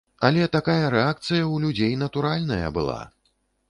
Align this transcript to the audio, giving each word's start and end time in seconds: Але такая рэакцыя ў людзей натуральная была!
Але 0.29 0.47
такая 0.55 0.85
рэакцыя 0.95 1.43
ў 1.43 1.55
людзей 1.69 1.93
натуральная 2.07 2.67
была! 2.81 3.01